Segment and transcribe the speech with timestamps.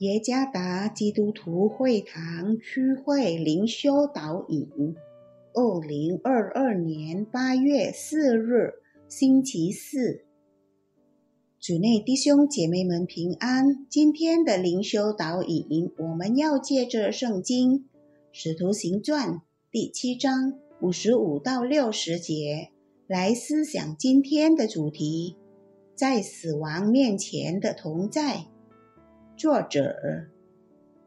[0.00, 4.96] 耶加达基督徒会堂区会灵修导引，
[5.52, 8.76] 二零二二年八月四日，
[9.10, 10.24] 星期四。
[11.60, 13.86] 主内弟兄姐妹们平安。
[13.90, 17.80] 今天的灵修导引，我们要借着圣经
[18.32, 19.28] 《使徒行传》
[19.70, 22.70] 第七章五十五到六十节
[23.06, 25.36] 来思想今天的主题：
[25.94, 28.46] 在死亡面前的同在。
[29.40, 30.26] 作者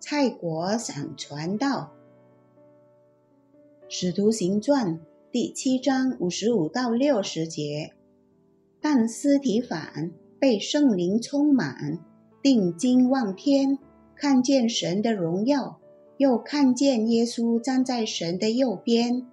[0.00, 1.92] 蔡国想传道，
[3.88, 4.94] 《使徒行传》
[5.30, 7.92] 第七章五十五到六十节。
[8.80, 12.00] 但斯提反被圣灵充满，
[12.42, 13.78] 定睛望天，
[14.16, 15.78] 看见神的荣耀，
[16.16, 19.28] 又看见耶稣站在神的右边，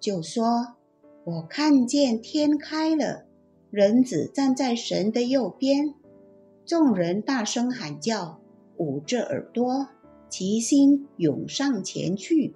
[0.00, 0.76] 就说
[1.24, 3.26] ：“我看见天开了，
[3.70, 5.92] 人子站在神的右边。”
[6.68, 8.40] 众人大声喊叫，
[8.76, 9.88] 捂着耳朵，
[10.28, 12.54] 齐心涌上前去，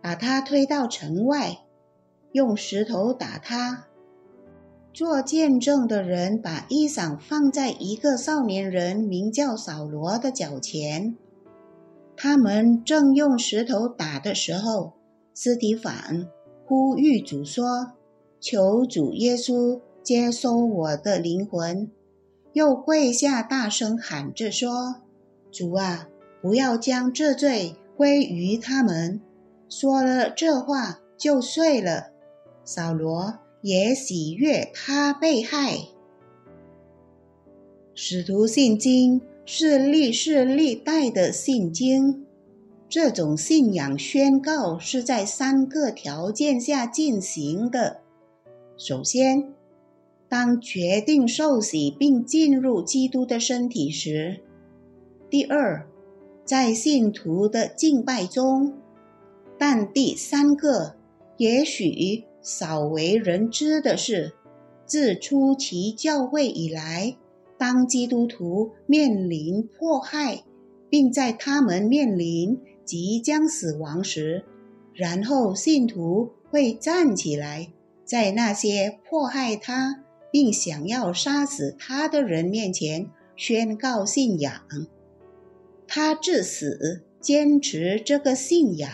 [0.00, 1.64] 把他推到城外，
[2.30, 3.88] 用石头打他。
[4.92, 11.16] 做见证的人把衣裳放在一个少年人名叫扫罗的脚前。
[12.16, 14.92] 他们正用石头打的时候，
[15.34, 16.28] 斯提凡
[16.64, 17.94] 呼吁主说
[18.38, 21.90] ：“求主耶稣接收我的灵魂。”
[22.52, 25.02] 又跪下，大声喊着说
[25.52, 26.08] ：“主啊，
[26.42, 29.20] 不要将这罪归于他们。”
[29.68, 32.08] 说了这话，就睡了。
[32.64, 35.78] 扫罗也喜悦他被害。
[37.94, 42.26] 使徒信经是历世历代的信经，
[42.88, 47.98] 这种信仰宣告是在三个条件下进行的。
[48.76, 49.52] 首先，
[50.30, 54.38] 当决定受洗并进入基督的身体时，
[55.28, 55.88] 第二，
[56.44, 58.74] 在信徒的敬拜中，
[59.58, 60.94] 但第三个，
[61.36, 64.34] 也许少为人知的是，
[64.86, 67.16] 自初期教会以来，
[67.58, 70.44] 当基督徒面临迫害，
[70.88, 74.44] 并在他们面临即将死亡时，
[74.94, 77.72] 然后信徒会站起来，
[78.04, 80.04] 在那些迫害他。
[80.30, 84.62] 并想要杀死他的人面前宣告信仰，
[85.86, 88.90] 他至死坚持这个信仰。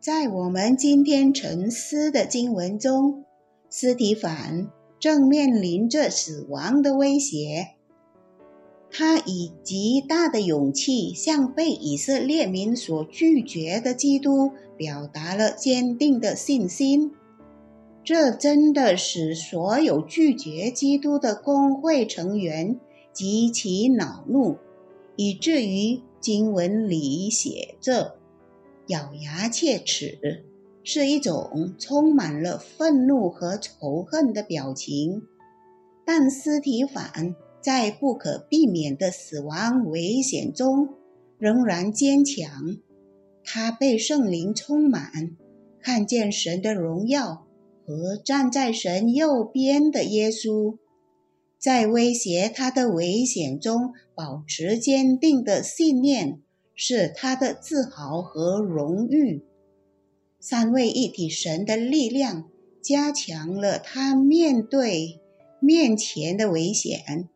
[0.00, 3.24] 在我们今天沉思的经文中，
[3.70, 7.68] 斯提凡正面临着死亡的威胁，
[8.90, 17.12] 他以极大的勇气向被以色列民所拒绝的基督表达了坚定的信心。
[18.04, 22.78] 这真的使所有拒绝基督的公会成员
[23.14, 24.58] 极其恼怒，
[25.16, 28.16] 以至于经文里写着
[28.88, 30.44] “咬牙切齿”，
[30.84, 35.22] 是一种充满了愤怒和仇恨的表情。
[36.04, 40.90] 但斯提凡在不可避免的死亡危险中
[41.38, 42.76] 仍然坚强，
[43.42, 45.34] 他被圣灵充满，
[45.80, 47.43] 看见神的荣耀。
[47.86, 50.78] 和站在神右边的耶稣，
[51.58, 56.40] 在威胁他的危险中保持坚定的信念，
[56.74, 59.42] 是他的自豪和荣誉。
[60.40, 62.44] 三位一体神的力量
[62.82, 65.20] 加强了他面对
[65.60, 67.28] 面前的危险。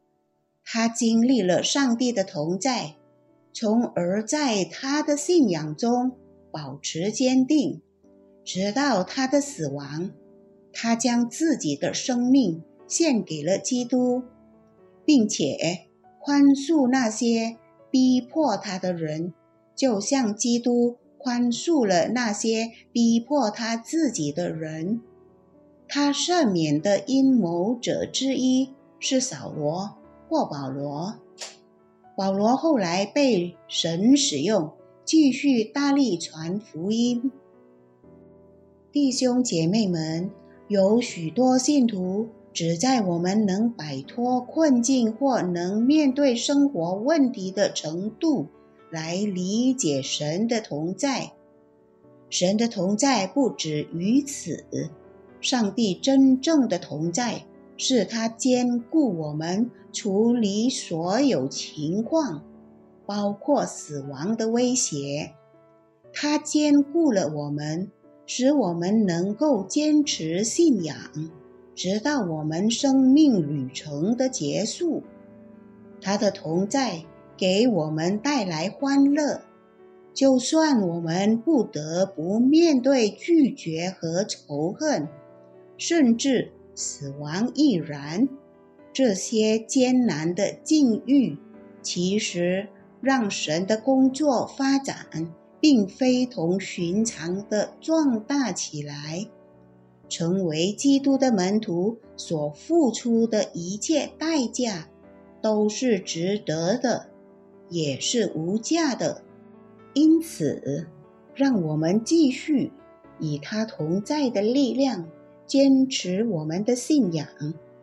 [0.65, 2.97] 他经历了上帝的同在，
[3.55, 6.13] 从而在他的信仰中
[6.51, 7.81] 保持坚定，
[8.45, 10.11] 直到他的死亡。
[10.81, 14.23] 他将自己的生命献给了基督，
[15.05, 15.89] 并且
[16.21, 17.57] 宽恕那些
[17.91, 19.35] 逼迫他的人，
[19.75, 25.01] 就像基督宽恕了那些逼迫他自己的人。
[25.89, 29.97] 他赦免的阴谋者之一是扫罗
[30.29, 31.17] 或保罗。
[32.17, 34.71] 保罗后来被神使用，
[35.05, 37.33] 继续大力传福音。
[38.93, 40.31] 弟兄姐妹们。
[40.69, 48.49] 有许多信徒只在我们能摆脱困境或能面对生活问题的程度
[48.91, 51.33] 来理解神的同在。
[52.29, 54.67] 神的同在不止于此。
[55.41, 57.47] 上帝真正的同在
[57.79, 62.43] 是他兼顾我们处理所有情况，
[63.07, 65.33] 包括死亡的威胁。
[66.13, 67.91] 他兼顾了我们。
[68.31, 70.95] 使我们能够坚持信仰，
[71.75, 75.03] 直到我们生命旅程的结束。
[76.03, 77.05] 他的同在
[77.39, 79.41] 给我们带来欢乐，
[80.13, 85.09] 就算我们不得不面对拒绝和仇恨，
[85.79, 88.29] 甚至死亡亦然。
[88.93, 91.39] 这些艰难的境遇，
[91.81, 92.69] 其实
[93.01, 95.07] 让神的工作发展，
[95.61, 99.27] 并非同寻常的壮大起来。
[100.09, 104.89] 成为基督的门徒所付出的一切代价，
[105.43, 107.11] 都是值得的，
[107.69, 109.23] 也是无价的。
[109.93, 110.87] 因此，
[111.35, 112.73] 让我们继续
[113.21, 115.07] 以他同在的力量，
[115.47, 117.27] 坚持我们的信仰，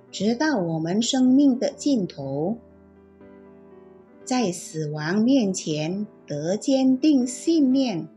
[0.10, 2.58] 直到我们生命的尽头，
[4.24, 8.08] 在死亡面前得坚定信念。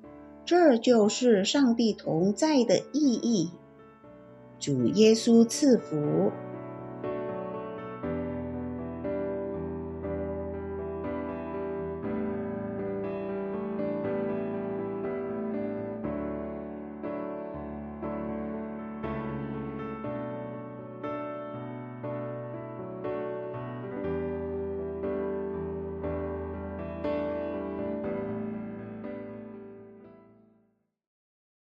[0.44, 3.50] 这就是上帝同在的意义。
[4.58, 6.32] 主耶稣赐福。